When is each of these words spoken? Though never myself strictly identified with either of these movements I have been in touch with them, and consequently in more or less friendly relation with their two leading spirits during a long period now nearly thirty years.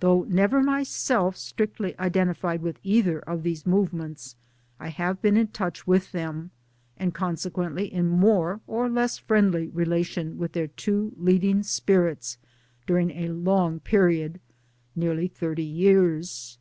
Though 0.00 0.24
never 0.24 0.62
myself 0.62 1.38
strictly 1.38 1.98
identified 1.98 2.60
with 2.60 2.78
either 2.82 3.20
of 3.20 3.42
these 3.42 3.64
movements 3.64 4.36
I 4.78 4.88
have 4.88 5.22
been 5.22 5.38
in 5.38 5.46
touch 5.46 5.86
with 5.86 6.12
them, 6.12 6.50
and 6.98 7.14
consequently 7.14 7.90
in 7.90 8.06
more 8.10 8.60
or 8.66 8.90
less 8.90 9.16
friendly 9.16 9.68
relation 9.68 10.36
with 10.36 10.52
their 10.52 10.66
two 10.68 11.14
leading 11.16 11.62
spirits 11.62 12.36
during 12.86 13.10
a 13.12 13.28
long 13.30 13.80
period 13.80 14.34
now 14.94 15.06
nearly 15.06 15.28
thirty 15.28 15.62
years. 15.64 16.58